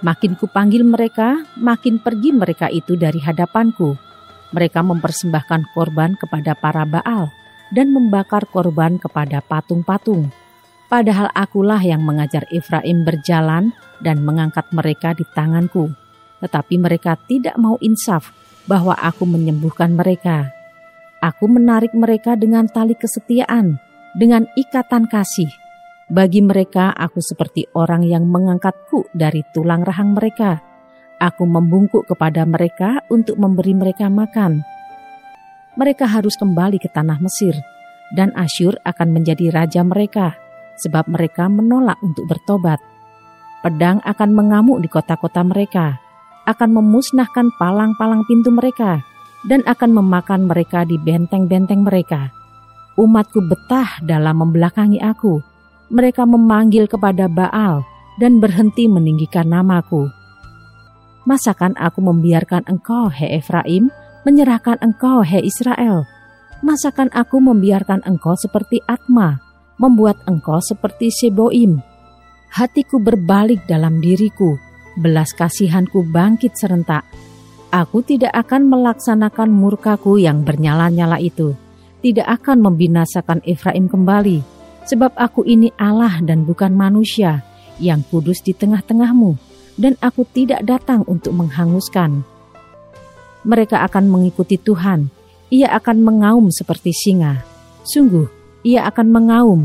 Makin 0.00 0.38
kupanggil 0.38 0.86
mereka, 0.86 1.42
makin 1.58 1.98
pergi 1.98 2.30
mereka 2.30 2.70
itu 2.70 2.94
dari 2.94 3.18
hadapanku. 3.18 4.07
Mereka 4.54 4.80
mempersembahkan 4.80 5.76
korban 5.76 6.16
kepada 6.16 6.56
para 6.56 6.88
Baal 6.88 7.28
dan 7.68 7.92
membakar 7.92 8.48
korban 8.48 8.96
kepada 8.96 9.44
patung-patung. 9.44 10.32
Padahal 10.88 11.28
akulah 11.36 11.80
yang 11.84 12.00
mengajar 12.00 12.48
Efraim 12.48 13.04
berjalan 13.04 13.76
dan 14.00 14.24
mengangkat 14.24 14.64
mereka 14.72 15.12
di 15.12 15.24
tanganku. 15.36 15.92
Tetapi 16.40 16.80
mereka 16.80 17.20
tidak 17.28 17.60
mau 17.60 17.76
insaf 17.84 18.32
bahwa 18.64 18.96
aku 18.96 19.28
menyembuhkan 19.28 19.92
mereka. 19.92 20.48
Aku 21.18 21.50
menarik 21.50 21.92
mereka 21.92 22.38
dengan 22.38 22.70
tali 22.70 22.94
kesetiaan, 22.94 23.76
dengan 24.16 24.46
ikatan 24.54 25.10
kasih. 25.10 25.50
Bagi 26.08 26.40
mereka, 26.40 26.94
aku 26.96 27.20
seperti 27.20 27.68
orang 27.76 28.06
yang 28.06 28.24
mengangkatku 28.24 29.12
dari 29.12 29.44
tulang 29.52 29.84
rahang 29.84 30.16
mereka. 30.16 30.67
Aku 31.18 31.50
membungkuk 31.50 32.06
kepada 32.06 32.46
mereka 32.46 33.02
untuk 33.10 33.42
memberi 33.42 33.74
mereka 33.74 34.06
makan. 34.06 34.62
Mereka 35.74 36.06
harus 36.06 36.38
kembali 36.38 36.78
ke 36.78 36.86
tanah 36.90 37.18
Mesir, 37.18 37.58
dan 38.14 38.30
Asyur 38.38 38.78
akan 38.86 39.10
menjadi 39.10 39.50
raja 39.50 39.82
mereka, 39.82 40.38
sebab 40.78 41.10
mereka 41.10 41.50
menolak 41.50 41.98
untuk 42.06 42.22
bertobat. 42.30 42.78
Pedang 43.66 43.98
akan 44.06 44.30
mengamuk 44.30 44.78
di 44.78 44.86
kota-kota 44.86 45.42
mereka, 45.42 45.98
akan 46.46 46.70
memusnahkan 46.78 47.50
palang-palang 47.58 48.22
pintu 48.30 48.54
mereka, 48.54 49.02
dan 49.50 49.66
akan 49.66 49.98
memakan 49.98 50.46
mereka 50.46 50.86
di 50.86 51.02
benteng-benteng 51.02 51.82
mereka. 51.82 52.30
Umatku 52.94 53.42
betah 53.46 54.02
dalam 54.06 54.38
membelakangi 54.42 55.02
aku. 55.02 55.42
Mereka 55.90 56.26
memanggil 56.26 56.86
kepada 56.90 57.26
Baal 57.26 57.82
dan 58.22 58.38
berhenti 58.42 58.90
meninggikan 58.90 59.50
namaku. 59.50 60.17
Masakan 61.28 61.76
aku 61.76 62.00
membiarkan 62.00 62.64
engkau, 62.72 63.12
he 63.12 63.36
Efraim, 63.36 63.92
menyerahkan 64.24 64.80
engkau, 64.80 65.20
he 65.20 65.44
Israel? 65.44 66.08
Masakan 66.64 67.12
aku 67.12 67.36
membiarkan 67.36 68.00
engkau 68.08 68.32
seperti 68.32 68.80
Atma, 68.88 69.36
membuat 69.76 70.24
engkau 70.24 70.56
seperti 70.64 71.12
Seboim? 71.12 71.84
Hatiku 72.48 72.96
berbalik 72.96 73.68
dalam 73.68 74.00
diriku, 74.00 74.56
belas 74.96 75.36
kasihanku 75.36 76.08
bangkit 76.08 76.56
serentak, 76.56 77.04
Aku 77.68 78.00
tidak 78.00 78.32
akan 78.32 78.64
melaksanakan 78.64 79.52
murkaku 79.52 80.16
yang 80.16 80.40
bernyala-nyala 80.40 81.20
itu, 81.20 81.52
tidak 82.00 82.40
akan 82.40 82.64
membinasakan 82.64 83.44
Efraim 83.44 83.92
kembali, 83.92 84.40
sebab 84.88 85.12
aku 85.12 85.44
ini 85.44 85.68
Allah 85.76 86.24
dan 86.24 86.48
bukan 86.48 86.72
manusia 86.72 87.44
yang 87.76 88.00
kudus 88.08 88.40
di 88.40 88.56
tengah-tengahmu, 88.56 89.47
dan 89.78 89.94
aku 90.02 90.26
tidak 90.34 90.66
datang 90.66 91.06
untuk 91.06 91.32
menghanguskan. 91.38 92.26
Mereka 93.46 93.80
akan 93.86 94.10
mengikuti 94.10 94.58
Tuhan, 94.58 95.08
ia 95.48 95.72
akan 95.72 96.02
mengaum 96.02 96.50
seperti 96.50 96.92
singa. 96.92 97.40
Sungguh, 97.86 98.26
ia 98.66 98.84
akan 98.90 99.08
mengaum, 99.08 99.60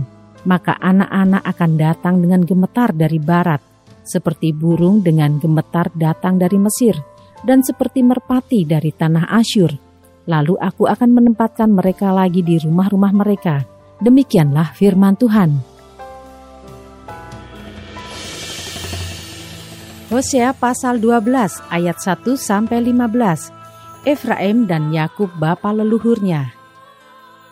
maka 0.46 0.78
anak-anak 0.80 1.44
akan 1.44 1.72
datang 1.76 2.16
dengan 2.22 2.46
gemetar 2.46 2.94
dari 2.96 3.18
barat, 3.20 3.60
seperti 4.06 4.54
burung 4.54 5.02
dengan 5.02 5.42
gemetar 5.42 5.90
datang 5.98 6.38
dari 6.38 6.62
Mesir 6.62 6.96
dan 7.44 7.66
seperti 7.66 8.06
merpati 8.06 8.64
dari 8.64 8.94
tanah 8.96 9.28
Asyur. 9.34 9.76
Lalu 10.24 10.56
aku 10.56 10.88
akan 10.88 11.10
menempatkan 11.12 11.68
mereka 11.68 12.16
lagi 12.16 12.40
di 12.40 12.56
rumah-rumah 12.56 13.12
mereka. 13.12 13.68
Demikianlah 14.00 14.72
firman 14.72 15.20
Tuhan. 15.20 15.73
Hosea 20.14 20.54
pasal 20.54 21.02
12 21.02 21.74
ayat 21.74 21.98
1 21.98 22.38
sampai 22.38 22.86
15. 22.86 23.50
Efraim 24.06 24.70
dan 24.70 24.94
Yakub 24.94 25.34
bapa 25.42 25.74
leluhurnya. 25.74 26.54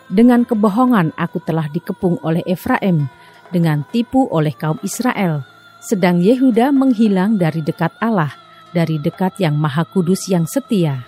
Dengan 0.06 0.46
kebohongan 0.46 1.10
aku 1.18 1.42
telah 1.42 1.66
dikepung 1.74 2.22
oleh 2.22 2.46
Efraim, 2.46 3.10
dengan 3.50 3.82
tipu 3.90 4.30
oleh 4.30 4.54
kaum 4.54 4.78
Israel, 4.86 5.42
sedang 5.82 6.22
Yehuda 6.22 6.70
menghilang 6.70 7.42
dari 7.42 7.66
dekat 7.66 7.98
Allah 7.98 8.30
dari 8.78 9.02
dekat 9.02 9.42
yang 9.42 9.58
maha 9.58 9.82
kudus 9.82 10.30
yang 10.30 10.46
setia. 10.46 11.02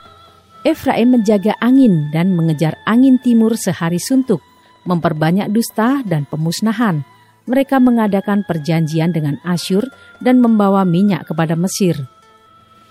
Efraim 0.65 1.13
menjaga 1.13 1.53
angin 1.61 2.09
dan 2.09 2.33
mengejar 2.33 2.81
angin 2.89 3.21
timur 3.21 3.53
sehari 3.53 4.01
suntuk, 4.01 4.41
memperbanyak 4.89 5.53
dusta 5.53 6.01
dan 6.01 6.25
pemusnahan. 6.25 7.05
Mereka 7.43 7.83
mengadakan 7.83 8.47
perjanjian 8.47 9.11
dengan 9.11 9.35
Asyur 9.43 9.91
dan 10.23 10.39
membawa 10.39 10.87
minyak 10.87 11.27
kepada 11.27 11.59
Mesir. 11.59 12.07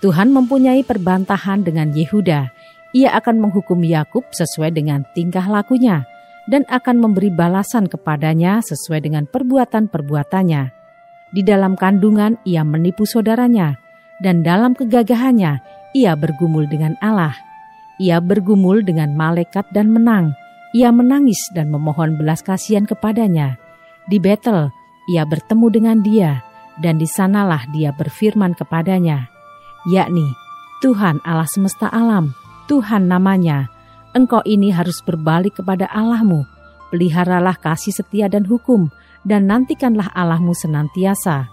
Tuhan 0.03 0.29
mempunyai 0.29 0.85
perbantahan 0.85 1.65
dengan 1.65 1.89
Yehuda. 1.89 2.53
Ia 2.93 3.09
akan 3.17 3.41
menghukum 3.41 3.81
Yakub 3.81 4.29
sesuai 4.29 4.75
dengan 4.75 5.01
tingkah 5.17 5.49
lakunya 5.49 6.05
dan 6.45 6.67
akan 6.67 6.99
memberi 6.99 7.31
balasan 7.31 7.87
kepadanya 7.87 8.59
sesuai 8.61 8.99
dengan 9.01 9.23
perbuatan-perbuatannya. 9.25 10.63
Di 11.33 11.41
dalam 11.41 11.73
kandungan 11.73 12.37
ia 12.45 12.61
menipu 12.61 13.07
saudaranya, 13.09 13.79
dan 14.21 14.45
dalam 14.45 14.77
kegagahannya 14.77 15.63
ia 15.97 16.13
bergumul 16.13 16.69
dengan 16.69 16.93
Allah. 17.01 17.33
Ia 17.97 18.21
bergumul 18.21 18.85
dengan 18.85 19.15
malaikat 19.15 19.69
dan 19.73 19.89
menang. 19.89 20.35
Ia 20.73 20.89
menangis 20.89 21.39
dan 21.53 21.69
memohon 21.69 22.17
belas 22.17 22.41
kasihan 22.41 22.83
kepadanya. 22.83 23.62
Di 24.09 24.19
Betel 24.19 24.71
ia 25.07 25.23
bertemu 25.23 25.67
dengan 25.71 25.97
dia 26.03 26.43
dan 26.79 26.97
di 26.97 27.05
sanalah 27.05 27.67
dia 27.69 27.93
berfirman 27.93 28.57
kepadanya, 28.57 29.29
yakni 29.89 30.25
Tuhan 30.83 31.23
Allah 31.23 31.47
semesta 31.47 31.87
alam, 31.87 32.35
Tuhan 32.67 33.07
namanya. 33.07 33.71
Engkau 34.13 34.43
ini 34.45 34.69
harus 34.69 34.99
berbalik 35.01 35.63
kepada 35.63 35.89
Allahmu. 35.89 36.43
Peliharalah 36.91 37.57
kasih 37.57 37.95
setia 37.95 38.29
dan 38.29 38.45
hukum, 38.45 38.91
dan 39.25 39.47
nantikanlah 39.49 40.11
Allahmu 40.13 40.53
senantiasa. 40.53 41.49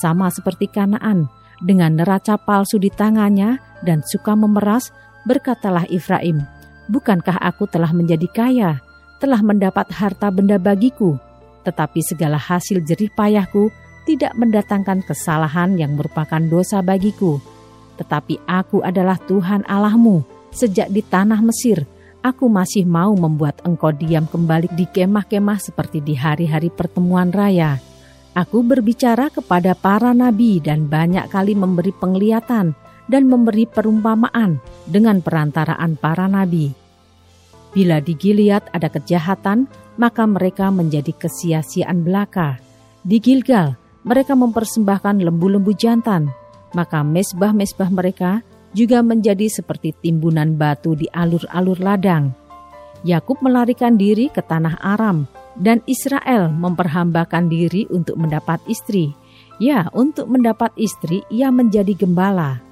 Sama 0.00 0.32
seperti 0.32 0.70
Kanaan, 0.70 1.28
dengan 1.60 1.98
neraca 1.98 2.40
palsu 2.40 2.80
di 2.80 2.88
tangannya 2.88 3.60
dan 3.84 4.00
suka 4.06 4.32
memeras, 4.32 4.94
berkatalah 5.28 5.84
Efraim, 5.90 6.40
Bukankah 6.88 7.42
aku 7.42 7.66
telah 7.68 7.90
menjadi 7.90 8.28
kaya, 8.30 8.70
telah 9.18 9.42
mendapat 9.44 9.90
harta 9.92 10.30
benda 10.30 10.56
bagiku, 10.56 11.20
tetapi 11.62 12.02
segala 12.02 12.38
hasil 12.38 12.82
jerih 12.82 13.10
payahku 13.14 13.70
tidak 14.02 14.34
mendatangkan 14.34 15.02
kesalahan 15.06 15.78
yang 15.78 15.94
merupakan 15.94 16.42
dosa 16.42 16.82
bagiku. 16.82 17.38
Tetapi 17.98 18.42
aku 18.50 18.82
adalah 18.82 19.16
Tuhan 19.16 19.62
Allahmu, 19.70 20.26
sejak 20.50 20.90
di 20.90 21.06
tanah 21.06 21.38
Mesir, 21.38 21.86
aku 22.20 22.50
masih 22.50 22.82
mau 22.82 23.14
membuat 23.14 23.62
engkau 23.62 23.94
diam 23.94 24.26
kembali 24.26 24.74
di 24.74 24.90
kemah-kemah 24.90 25.58
seperti 25.62 26.02
di 26.02 26.18
hari-hari 26.18 26.68
pertemuan 26.68 27.30
raya.' 27.30 27.92
Aku 28.32 28.64
berbicara 28.64 29.28
kepada 29.28 29.76
para 29.76 30.16
nabi 30.16 30.56
dan 30.56 30.88
banyak 30.88 31.28
kali 31.28 31.52
memberi 31.52 31.92
penglihatan 31.92 32.72
dan 33.04 33.22
memberi 33.28 33.68
perumpamaan 33.68 34.56
dengan 34.88 35.20
perantaraan 35.20 36.00
para 36.00 36.32
nabi. 36.32 36.72
Bila 37.76 38.00
di 38.00 38.16
Gilead 38.16 38.72
ada 38.72 38.88
kejahatan, 38.88 39.68
maka 39.96 40.24
mereka 40.24 40.72
menjadi 40.72 41.12
kesia-siaan 41.12 42.04
belaka. 42.04 42.60
Di 43.02 43.18
Gilgal, 43.18 43.76
mereka 44.02 44.34
mempersembahkan 44.34 45.22
lembu-lembu 45.22 45.74
jantan, 45.74 46.30
maka 46.74 47.04
mesbah-mesbah 47.04 47.90
mereka 47.92 48.40
juga 48.72 49.04
menjadi 49.04 49.46
seperti 49.52 49.92
timbunan 50.00 50.56
batu 50.56 50.96
di 50.96 51.06
alur-alur 51.12 51.78
ladang. 51.78 52.32
Yakub 53.02 53.42
melarikan 53.42 53.98
diri 53.98 54.30
ke 54.30 54.40
tanah 54.40 54.78
Aram, 54.80 55.26
dan 55.58 55.84
Israel 55.84 56.48
memperhambakan 56.48 57.50
diri 57.50 57.84
untuk 57.92 58.16
mendapat 58.16 58.62
istri. 58.70 59.12
Ya, 59.60 59.86
untuk 59.92 60.26
mendapat 60.32 60.72
istri 60.80 61.22
ia 61.28 61.52
menjadi 61.52 61.92
gembala. 61.94 62.64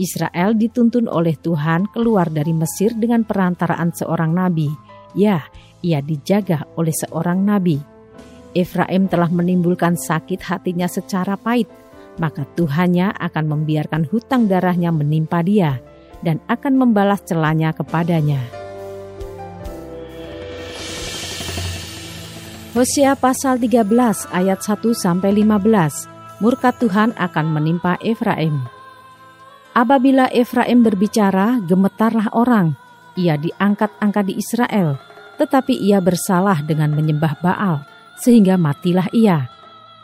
Israel 0.00 0.58
dituntun 0.58 1.06
oleh 1.06 1.38
Tuhan 1.38 1.86
keluar 1.94 2.26
dari 2.26 2.50
Mesir 2.50 2.96
dengan 2.98 3.22
perantaraan 3.22 3.94
seorang 3.94 4.34
nabi. 4.34 4.66
Ya, 5.14 5.46
ia 5.78 6.02
dijaga 6.02 6.66
oleh 6.74 6.92
seorang 6.92 7.42
nabi. 7.46 7.78
Efraim 8.54 9.10
telah 9.10 9.30
menimbulkan 9.30 9.98
sakit 9.98 10.42
hatinya 10.46 10.86
secara 10.86 11.34
pahit, 11.34 11.66
maka 12.18 12.46
Tuhannya 12.54 13.14
akan 13.18 13.44
membiarkan 13.50 14.06
hutang 14.10 14.46
darahnya 14.46 14.94
menimpa 14.94 15.42
dia 15.42 15.82
dan 16.22 16.38
akan 16.46 16.78
membalas 16.78 17.22
celanya 17.26 17.74
kepadanya. 17.74 18.42
Hosea 22.74 23.14
pasal 23.14 23.62
13 23.62 23.86
ayat 24.34 24.58
1 24.58 24.82
sampai 24.98 25.30
15. 25.30 26.10
Murka 26.42 26.74
Tuhan 26.74 27.14
akan 27.14 27.46
menimpa 27.54 27.94
Efraim. 28.02 28.66
Apabila 29.74 30.26
Efraim 30.34 30.82
berbicara, 30.82 31.62
gemetarlah 31.62 32.34
orang. 32.34 32.74
Ia 33.14 33.38
diangkat-angkat 33.38 34.24
di 34.26 34.34
Israel, 34.38 34.98
tetapi 35.38 35.74
ia 35.74 36.02
bersalah 36.02 36.62
dengan 36.62 36.94
menyembah 36.94 37.38
Baal, 37.38 37.86
sehingga 38.18 38.58
matilah 38.58 39.06
ia. 39.14 39.50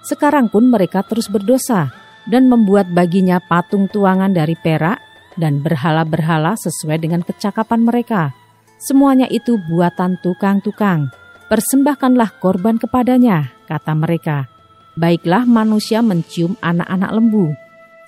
Sekarang 0.06 0.48
pun 0.48 0.70
mereka 0.70 1.02
terus 1.02 1.26
berdosa 1.26 1.90
dan 2.26 2.46
membuat 2.46 2.88
baginya 2.90 3.42
patung 3.42 3.90
tuangan 3.90 4.30
dari 4.30 4.54
perak 4.54 4.98
dan 5.34 5.60
berhala-berhala 5.60 6.54
sesuai 6.56 6.98
dengan 7.02 7.22
kecakapan 7.26 7.82
mereka. 7.82 8.32
Semuanya 8.80 9.28
itu 9.28 9.60
buatan 9.68 10.16
tukang-tukang 10.24 11.12
Persembahkanlah 11.50 12.38
korban 12.38 12.78
kepadanya, 12.78 13.50
kata 13.66 13.90
mereka. 13.98 14.46
Baiklah 14.94 15.42
manusia 15.42 15.98
mencium 15.98 16.54
anak-anak 16.62 17.10
lembu. 17.10 17.50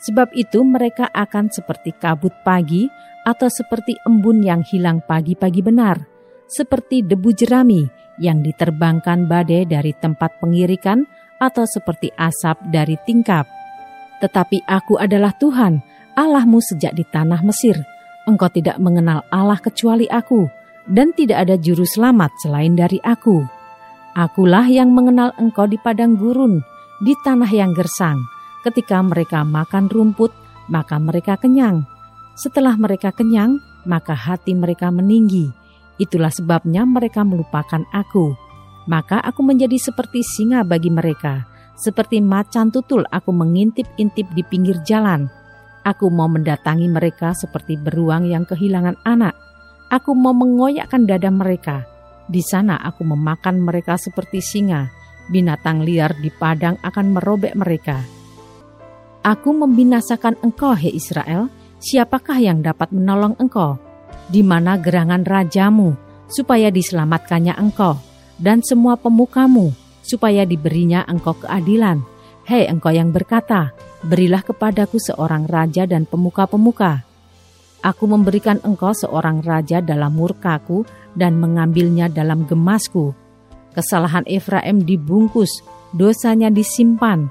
Sebab 0.03 0.35
itu 0.35 0.67
mereka 0.67 1.07
akan 1.15 1.47
seperti 1.55 1.95
kabut 1.95 2.35
pagi 2.43 2.91
atau 3.23 3.47
seperti 3.47 3.95
embun 4.03 4.43
yang 4.43 4.67
hilang 4.67 4.99
pagi-pagi 5.07 5.63
benar. 5.63 6.03
Seperti 6.51 7.07
debu 7.07 7.31
jerami 7.33 7.87
yang 8.19 8.43
diterbangkan 8.43 9.31
badai 9.31 9.65
dari 9.65 9.95
tempat 9.95 10.43
pengirikan 10.43 11.07
atau 11.39 11.63
seperti 11.65 12.11
asap 12.19 12.59
dari 12.69 12.99
tingkap. 13.07 13.47
Tetapi 14.19 14.67
aku 14.67 14.99
adalah 14.99 15.35
Tuhan, 15.39 15.83
Allahmu 16.19 16.59
sejak 16.63 16.95
di 16.95 17.07
tanah 17.07 17.41
Mesir. 17.43 17.79
Engkau 18.27 18.47
tidak 18.51 18.79
mengenal 18.79 19.27
Allah 19.35 19.59
kecuali 19.59 20.07
aku 20.07 20.47
dan 20.87 21.11
tidak 21.15 21.47
ada 21.47 21.59
juru 21.59 21.83
selamat 21.83 22.31
selain 22.43 22.75
dari 22.79 23.03
aku. 23.03 23.43
Akulah 24.15 24.69
yang 24.69 24.93
mengenal 24.93 25.35
engkau 25.41 25.67
di 25.67 25.81
padang 25.81 26.15
gurun, 26.15 26.61
di 27.03 27.17
tanah 27.25 27.49
yang 27.49 27.73
gersang. 27.73 28.21
Ketika 28.63 29.03
mereka 29.03 29.43
makan 29.43 29.91
rumput, 29.91 30.31
maka 30.71 30.97
mereka 31.03 31.35
kenyang. 31.39 31.83
Setelah 32.39 32.79
mereka 32.79 33.11
kenyang, 33.11 33.59
maka 33.85 34.15
hati 34.15 34.55
mereka 34.55 34.89
meninggi. 34.89 35.51
Itulah 35.99 36.31
sebabnya 36.31 36.87
mereka 36.87 37.27
melupakan 37.27 37.83
aku. 37.91 38.33
Maka 38.87 39.19
aku 39.23 39.43
menjadi 39.43 39.79
seperti 39.79 40.23
singa 40.23 40.63
bagi 40.63 40.91
mereka. 40.91 41.47
Seperti 41.75 42.23
macan 42.23 42.71
tutul 42.71 43.03
aku 43.11 43.35
mengintip-intip 43.35 44.31
di 44.35 44.43
pinggir 44.47 44.79
jalan. 44.87 45.27
Aku 45.83 46.11
mau 46.15 46.31
mendatangi 46.31 46.87
mereka 46.87 47.35
seperti 47.35 47.75
beruang 47.75 48.31
yang 48.31 48.47
kehilangan 48.47 49.03
anak 49.03 49.35
Aku 49.93 50.17
mau 50.17 50.33
mengoyakkan 50.33 51.05
dada 51.05 51.29
mereka. 51.29 51.85
Di 52.25 52.41
sana 52.41 52.81
aku 52.81 53.05
memakan 53.05 53.61
mereka 53.61 54.01
seperti 54.01 54.41
singa. 54.41 54.89
Binatang 55.29 55.85
liar 55.85 56.17
di 56.17 56.33
padang 56.33 56.81
akan 56.81 57.13
merobek 57.13 57.53
mereka. 57.53 58.01
Aku 59.23 59.55
membinasakan 59.55 60.39
engkau, 60.43 60.75
he 60.75 60.91
Israel. 60.95 61.47
Siapakah 61.83 62.39
yang 62.39 62.63
dapat 62.63 62.91
menolong 62.91 63.39
engkau? 63.39 63.79
Di 64.31 64.43
mana 64.43 64.79
gerangan 64.79 65.27
rajamu, 65.27 65.95
supaya 66.31 66.71
diselamatkannya 66.71 67.55
engkau, 67.59 67.99
dan 68.39 68.63
semua 68.63 68.95
pemukamu, 68.99 69.75
supaya 70.03 70.47
diberinya 70.47 71.07
engkau 71.07 71.39
keadilan. 71.39 72.03
Hei 72.47 72.67
engkau 72.67 72.91
yang 72.91 73.15
berkata, 73.15 73.75
berilah 74.03 74.43
kepadaku 74.43 74.99
seorang 74.99 75.47
raja 75.47 75.87
dan 75.87 76.07
pemuka-pemuka 76.07 77.07
Aku 77.83 78.07
memberikan 78.07 78.63
engkau 78.63 78.95
seorang 78.95 79.43
raja 79.43 79.83
dalam 79.83 80.15
murkaku 80.15 80.87
dan 81.19 81.35
mengambilnya 81.43 82.07
dalam 82.07 82.47
gemasku. 82.47 83.11
Kesalahan 83.75 84.23
Efraim 84.31 84.87
dibungkus, 84.87 85.51
dosanya 85.91 86.47
disimpan. 86.47 87.27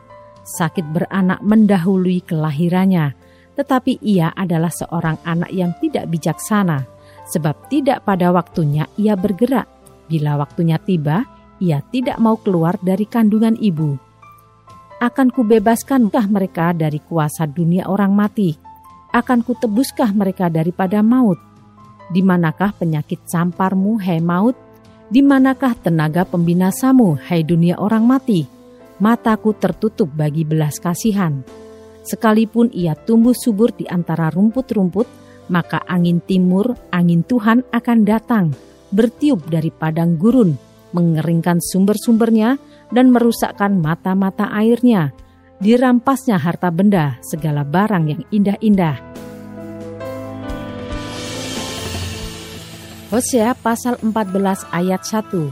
Sakit 0.52 0.84
beranak 0.92 1.40
mendahului 1.40 2.28
kelahirannya, 2.28 3.16
tetapi 3.56 4.04
ia 4.04 4.36
adalah 4.36 4.68
seorang 4.68 5.16
anak 5.24 5.48
yang 5.56 5.72
tidak 5.80 6.12
bijaksana, 6.12 6.84
sebab 7.32 7.72
tidak 7.72 8.04
pada 8.04 8.36
waktunya 8.36 8.92
ia 9.00 9.16
bergerak. 9.16 9.72
Bila 10.12 10.36
waktunya 10.36 10.76
tiba, 10.76 11.24
ia 11.64 11.80
tidak 11.96 12.20
mau 12.20 12.36
keluar 12.36 12.76
dari 12.84 13.08
kandungan 13.08 13.56
ibu. 13.56 13.96
Akan 15.00 15.32
kubebaskan 15.32 16.12
mereka 16.28 16.76
dari 16.76 17.00
kuasa 17.00 17.48
dunia 17.48 17.88
orang 17.88 18.12
mati 18.12 18.72
akan 19.12 19.44
kutebuskah 19.44 20.16
mereka 20.16 20.48
daripada 20.48 21.04
maut? 21.04 21.38
Di 22.12 22.24
manakah 22.24 22.76
penyakit 22.76 23.28
samparmu, 23.28 24.00
hai 24.04 24.24
maut? 24.24 24.56
Di 25.12 25.20
manakah 25.20 25.76
tenaga 25.76 26.24
pembinasamu, 26.24 27.20
hai 27.28 27.44
dunia 27.44 27.76
orang 27.76 28.08
mati? 28.08 28.61
Mataku 29.02 29.58
tertutup 29.58 30.14
bagi 30.14 30.46
belas 30.46 30.78
kasihan. 30.78 31.42
Sekalipun 32.06 32.70
ia 32.70 32.94
tumbuh 32.94 33.34
subur 33.34 33.74
di 33.74 33.90
antara 33.90 34.30
rumput-rumput, 34.30 35.10
maka 35.50 35.82
angin 35.90 36.22
timur, 36.22 36.78
angin 36.94 37.26
Tuhan 37.26 37.66
akan 37.74 38.00
datang, 38.06 38.54
bertiup 38.94 39.42
dari 39.50 39.74
padang 39.74 40.22
gurun, 40.22 40.54
mengeringkan 40.94 41.58
sumber-sumbernya, 41.58 42.62
dan 42.94 43.10
merusakkan 43.10 43.82
mata-mata 43.82 44.54
airnya, 44.54 45.10
dirampasnya 45.58 46.38
harta 46.38 46.70
benda, 46.70 47.18
segala 47.26 47.66
barang 47.66 48.06
yang 48.06 48.22
indah-indah. 48.30 48.98
Hosea 53.10 53.58
pasal 53.58 53.98
14 54.00 54.72
ayat 54.72 55.04
1 55.04 55.52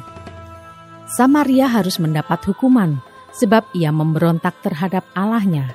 Samaria 1.11 1.67
harus 1.67 1.99
mendapat 1.99 2.39
hukuman, 2.47 3.08
sebab 3.33 3.69
ia 3.77 3.89
memberontak 3.93 4.61
terhadap 4.65 5.05
Allahnya. 5.13 5.73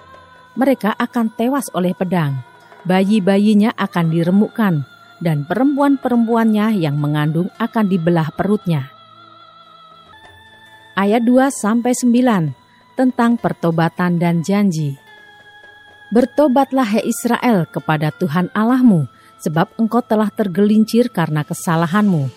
Mereka 0.55 0.95
akan 0.95 1.35
tewas 1.35 1.67
oleh 1.75 1.95
pedang, 1.95 2.43
bayi-bayinya 2.87 3.75
akan 3.75 4.07
diremukkan, 4.11 4.75
dan 5.19 5.47
perempuan-perempuannya 5.49 6.79
yang 6.79 7.01
mengandung 7.01 7.51
akan 7.59 7.87
dibelah 7.91 8.31
perutnya. 8.35 8.91
Ayat 10.95 11.27
2 11.27 11.51
sampai 11.51 11.91
9 11.91 12.55
tentang 12.95 13.35
pertobatan 13.35 14.23
dan 14.23 14.47
janji. 14.47 14.95
Bertobatlah 16.15 16.87
hai 16.87 17.03
Israel 17.03 17.67
kepada 17.67 18.15
Tuhan 18.15 18.47
Allahmu, 18.55 19.11
sebab 19.43 19.75
engkau 19.75 19.99
telah 19.99 20.31
tergelincir 20.31 21.11
karena 21.11 21.43
kesalahanmu. 21.43 22.31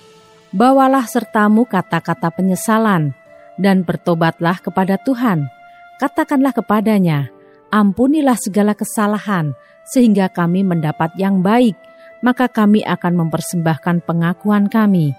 Bawalah 0.49 1.05
sertamu 1.05 1.67
kata-kata 1.69 2.33
penyesalan, 2.33 3.13
dan 3.57 3.83
bertobatlah 3.83 4.61
kepada 4.61 4.97
Tuhan. 5.01 5.49
Katakanlah 5.97 6.53
kepadanya, 6.53 7.29
ampunilah 7.73 8.37
segala 8.37 8.77
kesalahan, 8.77 9.57
sehingga 9.85 10.29
kami 10.29 10.61
mendapat 10.61 11.13
yang 11.17 11.41
baik, 11.41 11.75
maka 12.21 12.49
kami 12.49 12.85
akan 12.85 13.25
mempersembahkan 13.25 14.05
pengakuan 14.05 14.69
kami. 14.69 15.13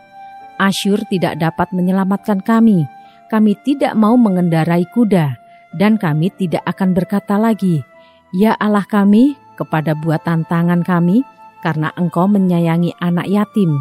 Asyur 0.59 1.03
tidak 1.11 1.39
dapat 1.39 1.71
menyelamatkan 1.71 2.43
kami, 2.43 2.87
kami 3.31 3.55
tidak 3.63 3.95
mau 3.95 4.19
mengendarai 4.19 4.87
kuda, 4.91 5.39
dan 5.75 6.01
kami 6.01 6.31
tidak 6.35 6.63
akan 6.67 6.95
berkata 6.95 7.39
lagi, 7.39 7.83
Ya 8.35 8.55
Allah 8.59 8.85
kami, 8.85 9.39
kepada 9.55 9.97
buatan 9.97 10.47
tangan 10.47 10.87
kami, 10.87 11.23
karena 11.63 11.91
Engkau 11.99 12.31
menyayangi 12.31 12.95
anak 13.03 13.27
yatim. 13.27 13.75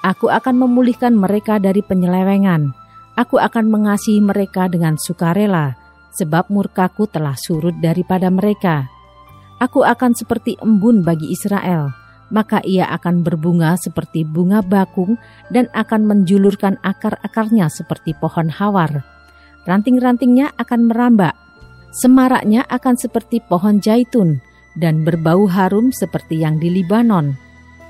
Aku 0.00 0.32
akan 0.32 0.56
memulihkan 0.56 1.12
mereka 1.12 1.60
dari 1.60 1.84
penyelewengan. 1.84 2.72
Aku 3.20 3.36
akan 3.36 3.68
mengasihi 3.68 4.24
mereka 4.24 4.64
dengan 4.64 4.96
sukarela, 4.96 5.76
sebab 6.16 6.48
murkaku 6.48 7.04
telah 7.04 7.36
surut 7.36 7.76
daripada 7.76 8.32
mereka. 8.32 8.88
Aku 9.60 9.84
akan 9.84 10.16
seperti 10.16 10.56
embun 10.64 11.04
bagi 11.04 11.28
Israel, 11.28 11.92
maka 12.32 12.64
ia 12.64 12.88
akan 12.88 13.20
berbunga 13.20 13.76
seperti 13.76 14.24
bunga 14.24 14.64
bakung 14.64 15.20
dan 15.52 15.68
akan 15.76 16.08
menjulurkan 16.08 16.80
akar-akarnya 16.80 17.68
seperti 17.68 18.16
pohon 18.16 18.48
hawar. 18.48 19.04
Ranting-rantingnya 19.68 20.56
akan 20.56 20.88
merambak, 20.88 21.36
semaraknya 21.92 22.64
akan 22.72 22.96
seperti 22.96 23.44
pohon 23.44 23.84
jaitun 23.84 24.40
dan 24.80 25.04
berbau 25.04 25.44
harum 25.44 25.92
seperti 25.92 26.40
yang 26.40 26.56
di 26.56 26.72
Libanon. 26.72 27.36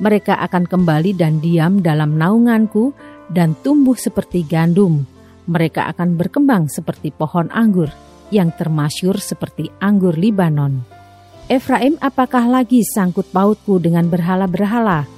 Mereka 0.03 0.43
akan 0.43 0.67
kembali 0.67 1.15
dan 1.15 1.39
diam 1.39 1.79
dalam 1.79 2.19
naunganku 2.19 2.91
dan 3.31 3.55
tumbuh 3.63 3.95
seperti 3.95 4.43
gandum. 4.43 5.07
Mereka 5.51 5.91
akan 5.91 6.15
berkembang 6.15 6.71
seperti 6.71 7.11
pohon 7.11 7.51
anggur 7.51 7.91
yang 8.31 8.55
termasyur 8.55 9.19
seperti 9.19 9.67
anggur 9.83 10.15
Libanon. 10.15 10.87
Efraim 11.51 11.99
apakah 11.99 12.47
lagi 12.47 12.87
sangkut 12.87 13.27
pautku 13.35 13.83
dengan 13.83 14.07
berhala-berhala? 14.07 15.11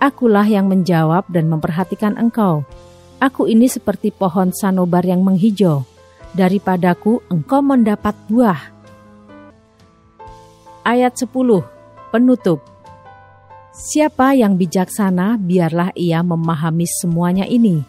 Akulah 0.00 0.48
yang 0.48 0.72
menjawab 0.72 1.28
dan 1.28 1.52
memperhatikan 1.52 2.16
engkau. 2.16 2.64
Aku 3.20 3.44
ini 3.44 3.68
seperti 3.68 4.08
pohon 4.16 4.48
sanobar 4.56 5.04
yang 5.04 5.20
menghijau. 5.20 5.84
Daripadaku 6.32 7.20
engkau 7.28 7.60
mendapat 7.60 8.16
buah. 8.32 8.72
Ayat 10.88 11.20
10. 11.20 11.28
Penutup. 12.08 12.64
Siapa 13.76 14.32
yang 14.32 14.56
bijaksana, 14.56 15.36
biarlah 15.36 15.92
ia 15.92 16.24
memahami 16.24 16.88
semuanya 16.88 17.44
ini. 17.44 17.84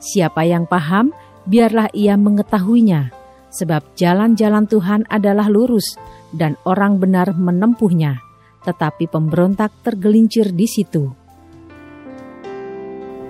Siapa 0.00 0.44
yang 0.44 0.68
paham, 0.68 1.12
biarlah 1.50 1.90
ia 1.90 2.14
mengetahuinya. 2.14 3.10
Sebab 3.50 3.98
jalan-jalan 3.98 4.70
Tuhan 4.70 5.02
adalah 5.10 5.50
lurus, 5.50 5.98
dan 6.30 6.54
orang 6.62 7.02
benar 7.02 7.34
menempuhnya, 7.34 8.22
tetapi 8.62 9.10
pemberontak 9.10 9.74
tergelincir 9.82 10.54
di 10.54 10.70
situ. 10.70 11.10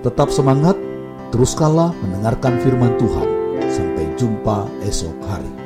Tetap 0.05 0.29
semangat, 0.29 0.77
teruskanlah 1.33 1.89
mendengarkan 2.05 2.61
firman 2.61 2.93
Tuhan. 3.01 3.27
Sampai 3.65 4.05
jumpa 4.13 4.69
esok 4.85 5.17
hari. 5.25 5.60